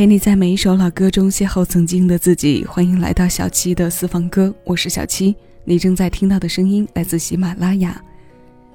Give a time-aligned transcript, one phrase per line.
[0.00, 2.64] 陪你在每一首老歌中邂逅曾经的自己。
[2.64, 5.36] 欢迎来到小七的私房歌，我是小七。
[5.62, 8.02] 你正在听到的声音来自喜马拉雅。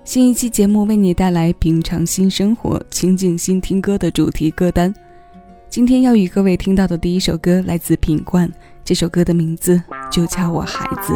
[0.03, 4.93] 新一期节目为你带来品尝新生活、清静新听歌的主题歌单。
[5.67, 8.47] 今天要与各位听到的第一首歌来自品冠，
[8.83, 9.81] 这首歌的名字
[10.11, 11.11] 就叫我孩子。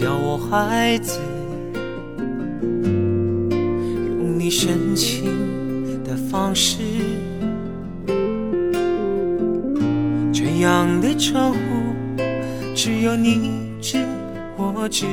[0.00, 1.18] 叫我孩子，
[4.20, 6.78] 用你深情的方式，
[10.32, 11.58] 这样的称呼
[12.76, 14.06] 只有你知
[14.56, 15.04] 我知，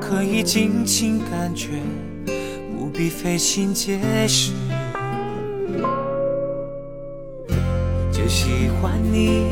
[0.00, 1.80] 可以尽情感觉，
[2.76, 4.50] 不必费心解释。
[8.10, 9.44] 就喜欢你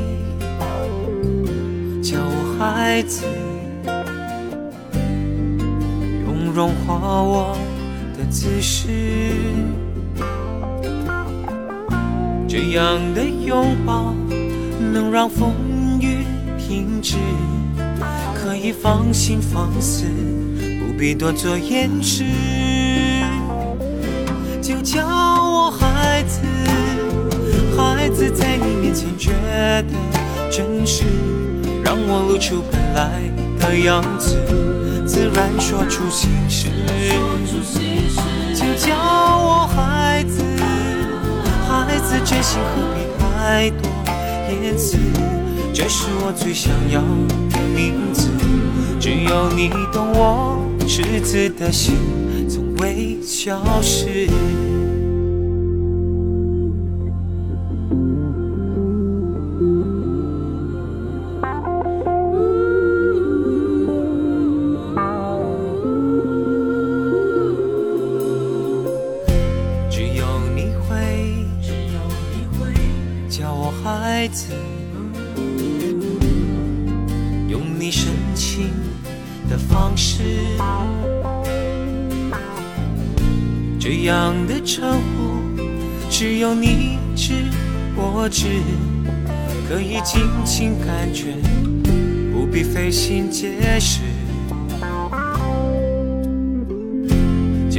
[2.02, 3.24] 叫我孩子。
[6.56, 7.54] 融化我
[8.16, 8.88] 的姿势，
[12.48, 14.14] 这样的拥抱
[14.80, 15.52] 能让风
[16.00, 16.24] 雨
[16.56, 17.16] 停止，
[18.34, 20.06] 可以放心放肆，
[20.80, 22.24] 不必多做掩饰。
[24.62, 26.40] 就叫我孩子，
[27.76, 31.04] 孩子在你面前觉得真实，
[31.84, 33.20] 让我露出本来
[33.60, 34.38] 的样子。
[35.06, 36.68] 自然说出心事，
[38.54, 40.42] 请叫我孩子，
[41.68, 43.88] 孩子真心何必太多
[44.62, 44.98] 言辞？
[45.72, 47.00] 这是我最想要
[47.50, 48.28] 的名字，
[48.98, 51.94] 只有你懂我赤子的心，
[52.48, 54.28] 从未消失。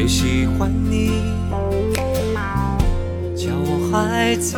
[0.08, 1.22] 喜欢你
[3.36, 4.58] 叫我孩子，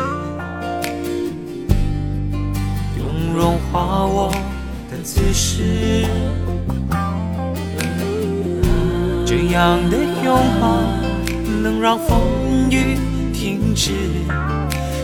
[2.97, 4.31] 用融化我
[4.91, 6.05] 的姿势，
[9.25, 10.83] 这样的拥抱
[11.63, 12.99] 能让风雨
[13.33, 13.91] 停止。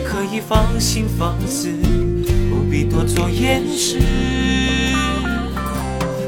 [0.05, 1.71] 可以放心放肆，
[2.49, 3.99] 不必多做掩饰。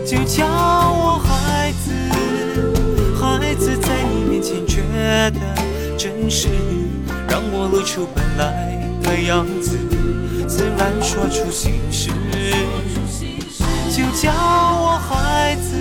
[0.06, 1.47] 就叫我孩子，
[4.38, 4.84] 面前觉
[5.32, 5.40] 得
[5.98, 6.48] 真实，
[7.28, 9.80] 让我露出本来的样子，
[10.48, 12.12] 自然说出心事。
[13.90, 15.76] 就叫我孩子，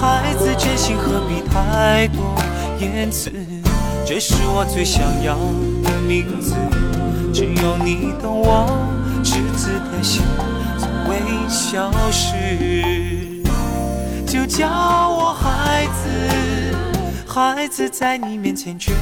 [0.00, 2.32] 孩子真心何必太多
[2.78, 3.32] 言辞？
[4.06, 5.34] 这是我最想要
[5.82, 6.54] 的名字。
[7.34, 8.68] 只有你懂我
[9.24, 10.22] 赤子的心，
[10.78, 13.42] 从未消失。
[14.28, 16.75] 就叫我孩子，
[17.36, 18.92] 孩子在你面前觉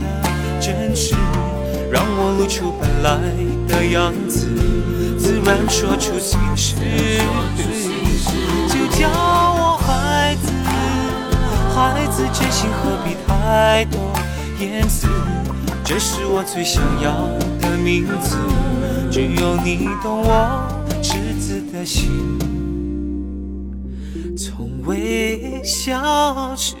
[0.00, 1.14] 得真实，
[1.92, 3.20] 让我露出本来
[3.68, 4.48] 的样子，
[5.18, 6.76] 自然说出心事。
[8.70, 10.50] 就叫我孩子，
[11.74, 14.00] 孩子真心何必太多
[14.58, 15.06] 言辞？
[15.84, 17.28] 这是我最想要
[17.60, 18.38] 的名字，
[19.10, 20.66] 只有你懂我
[21.02, 22.38] 赤子的心，
[24.38, 26.76] 从未消失。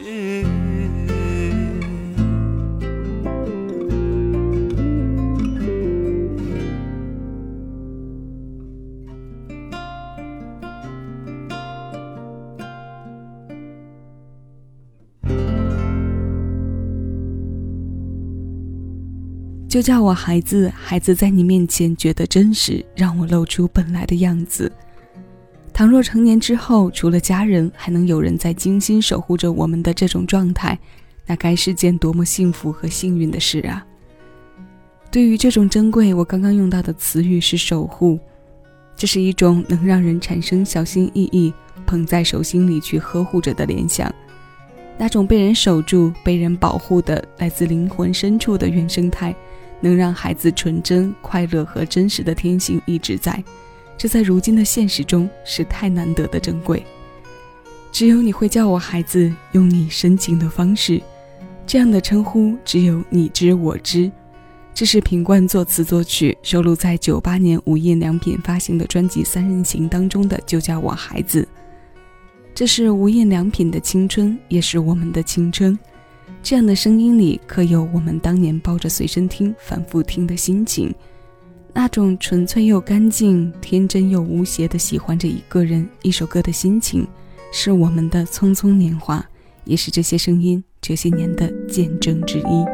[19.74, 24.70] 就叫我孩子，孩子在你面前觉得真实，让我露出本来的样子。
[25.72, 30.78] 倘若成年之后，除了家人，还能有人在精心守护着我们的这种状态，
[31.26, 33.84] 那该是件多么幸福和幸运的事啊！
[35.10, 38.16] 对于这种珍贵，我刚刚用到的词语是守护，
[38.94, 41.52] 这是一种能让人产生小心翼翼、
[41.84, 44.08] 捧在手心里去呵护着的联想。
[44.96, 49.34] 那种被人守住、被人保护的来自灵魂深处的原生态，
[49.80, 53.42] 能让孩子纯真、快乐和真实的天性一直在。
[53.96, 56.84] 这在如今的现实中是太难得的珍贵。
[57.92, 61.00] 只有你会叫我孩子，用你深情的方式，
[61.66, 64.10] 这样的称呼只有你知我知。
[64.74, 71.42] 这是品冠作词作曲，收录在九八年无印良品发行的专辑《三人行》当中的《就叫我孩子》。
[72.52, 75.78] 这是无印良品的青春，也是我们的青春。
[76.44, 80.94] 这样的声音里，可有我们当年抱着随身听反复听的心情，
[81.72, 87.08] 那种纯粹又干净、天真又无邪的喜欢着一个人、一首歌的心情，
[87.50, 89.24] 是我们的匆匆年华，
[89.64, 92.73] 也是这些声音这些年的见证之一。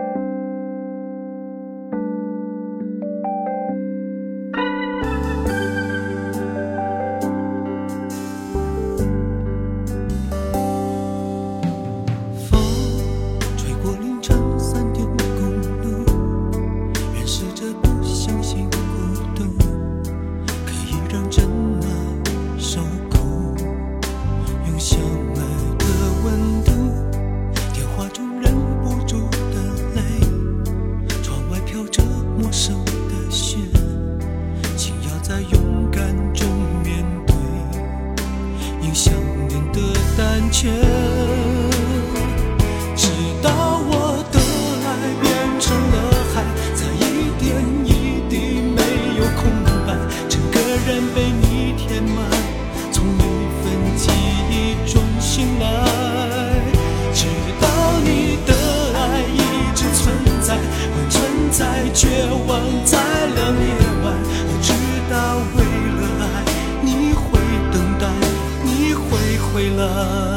[69.80, 70.29] 了。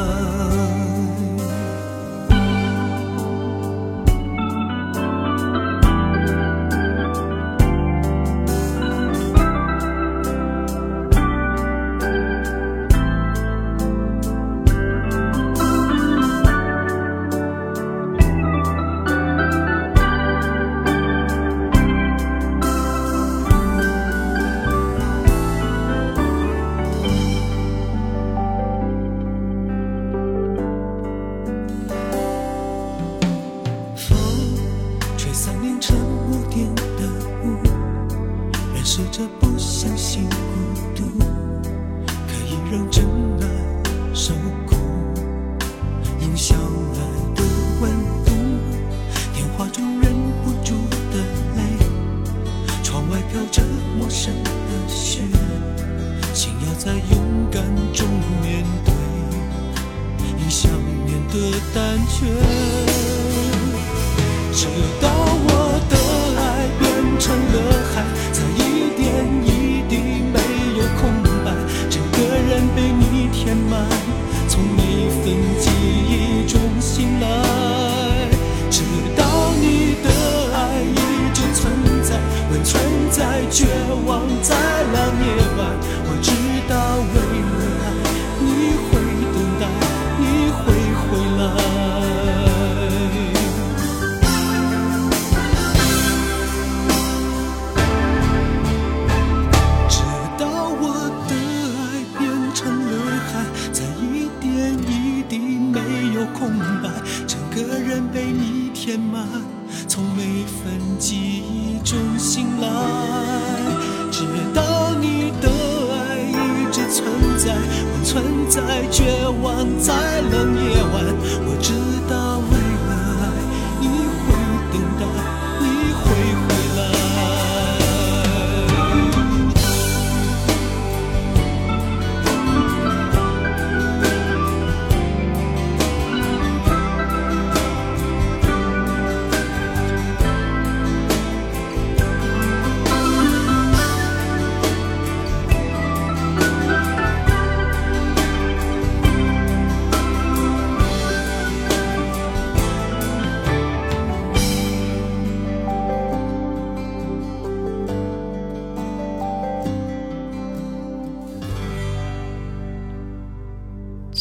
[118.94, 119.02] 绝
[119.42, 120.03] 望在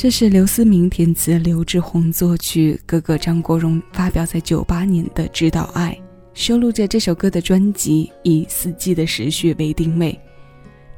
[0.04, 5.98] 这是刘思明填词，刘志宏作曲，哥哥张国荣发表在九八年的《知道爱》，
[6.34, 10.20] 收录着这首歌的专辑以四季的时序为定位，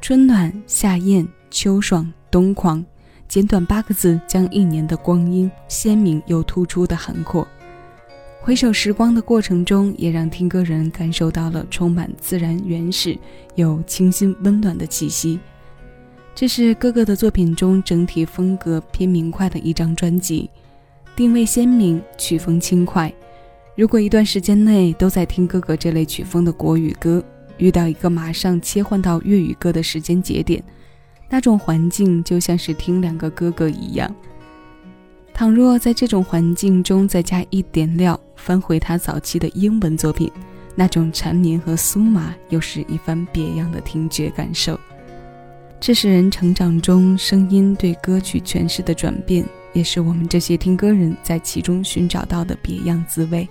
[0.01, 2.83] 春暖夏艳、秋爽冬狂，
[3.27, 7.47] 简短八个字，将一年的光阴鲜明又突出的涵括。
[8.41, 13.15] 回首时光的过程中，也让听歌人感受到了充满自然、原始
[13.53, 15.39] 又清新温暖的气息。
[16.35, 20.49] 这是哥哥的作品中整体风格偏明快的一张专辑，
[21.15, 23.11] 定位鲜明，曲风轻快。
[23.73, 27.23] 如果一段时间内都在听哥哥这类曲风的国语歌，
[27.57, 30.61] 遇到一个马上切换到粤语歌的时间节点，
[31.29, 34.13] 那种环境就像是听两个哥哥一样。
[35.33, 40.29] 倘若在这种环境中再加一点料，翻回他早期的英文作品，
[40.75, 44.77] 那种缠绵和酥麻又是一番别样的听觉感受。
[45.79, 53.47] 这是人成长中声音对歌曲诠释的转变，也是我们这些听歌人在其中寻找到的别样滋味。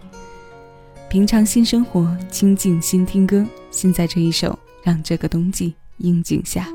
[1.09, 3.47] 平常新生活，清静新听歌。
[3.71, 6.66] 现在这一首，让这个冬季应景下。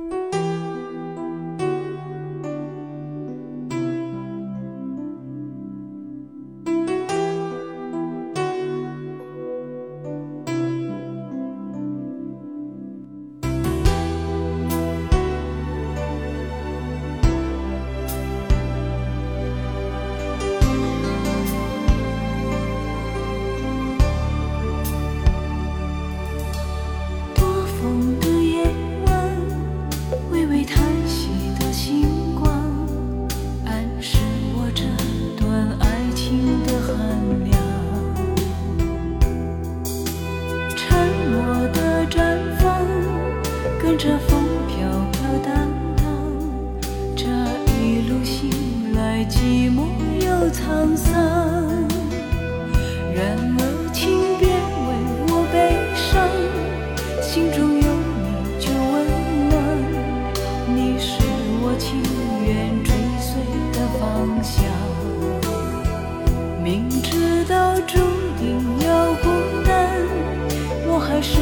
[45.43, 45.67] 担
[45.97, 46.05] 当，
[47.15, 47.25] 这
[47.71, 48.49] 一路行
[48.95, 49.77] 来寂寞
[50.19, 51.13] 又沧桑，
[53.13, 53.61] 然而
[53.93, 54.09] 请
[54.39, 54.47] 别
[54.85, 54.89] 为
[55.29, 55.55] 我悲
[55.95, 56.09] 伤，
[57.21, 57.87] 心中有
[58.23, 58.27] 你
[58.59, 58.95] 就温
[59.49, 59.53] 暖，
[60.75, 61.09] 你是
[61.61, 61.87] 我情
[62.45, 62.47] 愿
[62.83, 62.87] 追
[63.19, 63.29] 随
[63.73, 64.01] 的方
[64.43, 64.57] 向。
[66.63, 67.97] 明知道注
[68.37, 68.47] 定
[68.85, 69.25] 要孤
[69.65, 69.69] 单，
[70.87, 71.39] 我还是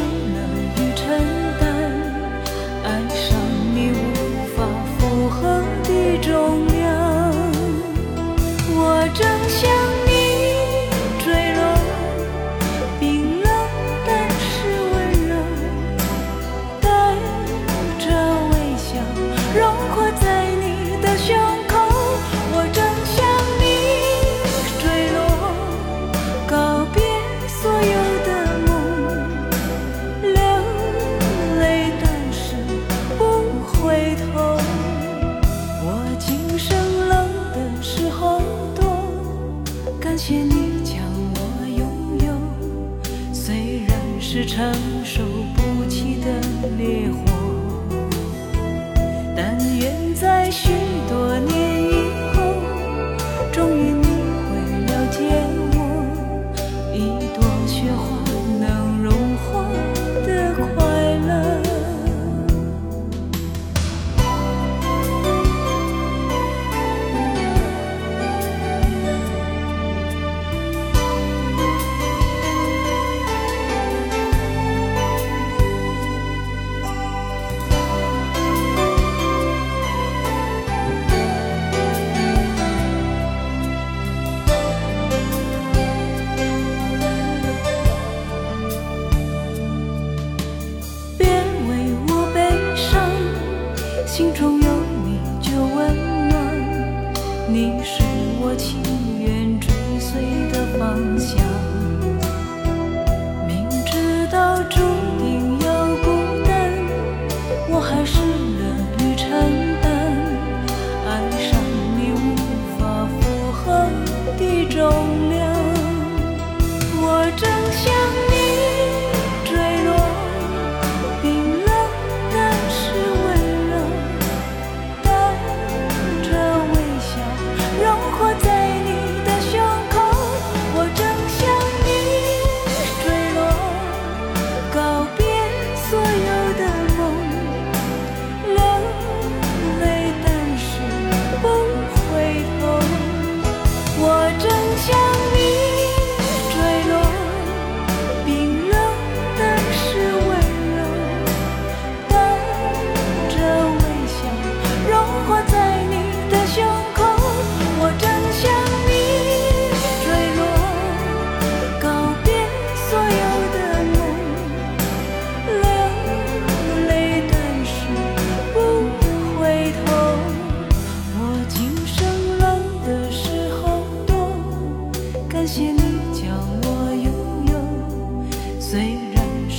[97.49, 98.03] 你是
[98.41, 98.81] 我情
[99.21, 101.76] 愿追随的方向。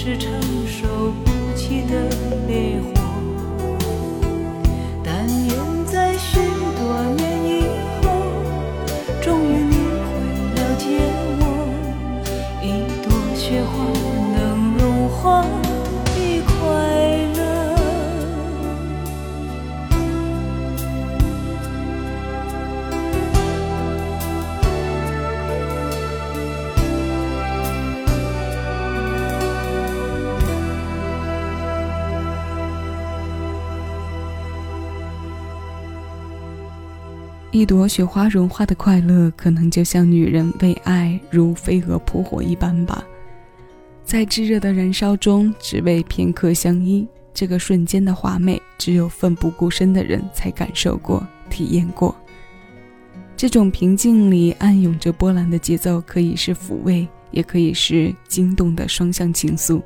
[0.09, 0.48] 然是
[37.59, 43.05] 一朵雪花融化的快乐，可能就像女人为爱如飞蛾扑火一般吧，
[44.05, 47.05] 在炙热的燃烧中，只为片刻相依。
[47.35, 52.15] 这个瞬间的华美，只有奋不顾身的人才感受过、体验过。
[53.37, 59.83] 这种平静里暗涌着波澜的节奏，可以是抚慰，也可以是惊动的双向情愫。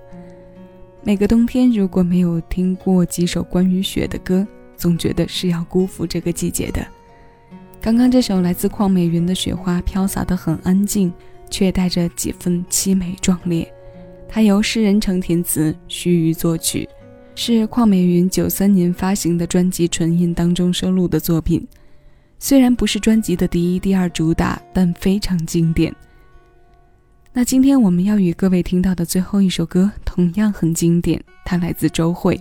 [1.02, 6.87] 每个冬天，如果没有听过几首关于雪的歌，总觉得是要辜负这个季节的。
[7.83, 11.12] 刚刚这首来自邝美云的《雪花》，飘洒得很安静，
[11.51, 13.69] 却带着几分凄美壮烈。
[14.29, 16.89] 它由诗人程填词，须臾作曲，
[17.35, 21.67] 是邝美云九三年发行的专辑《纯音》当中收录的作品。
[22.39, 25.93] 虽然不是专辑的第一、第二主打，但非常经典。
[27.33, 32.41] 那今天我们要与各位听到的最后一首歌，同样很经典，它来自周蕙。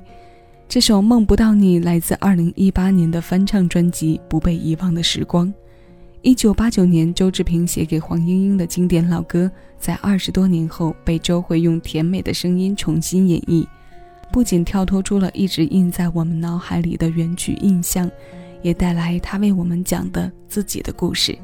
[0.72, 5.54] 这首《梦不到你》来自2018年的翻唱专辑《不被遗忘的时光》。
[6.24, 13.68] 1989年，周志平写给黄莺莺的经典老歌，在二十多年后被周蕙用甜美的声音重新演绎，
[14.32, 18.10] 不仅跳脱出了一直印在我们脑海里的原曲印象，
[18.62, 21.38] 也带来他为我们讲的自己的故事。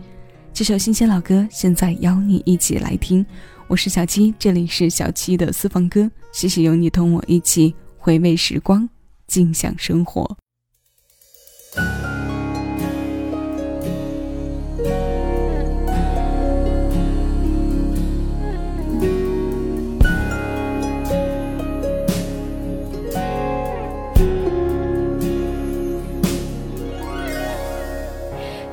[0.53, 3.25] 这首新鲜老歌，现在邀你一起来听。
[3.67, 8.89] 我是小七，这里是小七的私房歌，谢谢有你同我一起回味时光。
[9.27, 10.37] 静享生活。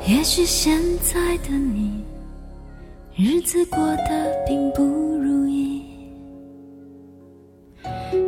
[0.07, 2.03] 也许现在的你，
[3.17, 5.83] 日子过得并不如意。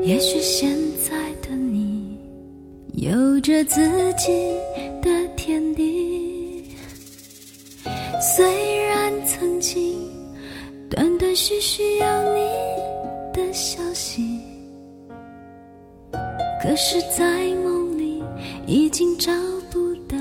[0.03, 1.26] 也许现在，
[2.96, 4.32] 有着自己
[5.02, 6.64] 的天地。
[8.20, 10.11] 虽然曾经
[10.88, 12.40] 断断续续有你
[13.35, 14.40] 的消息，
[16.62, 18.24] 可是，在梦里
[18.66, 19.30] 已经找
[19.70, 20.16] 不到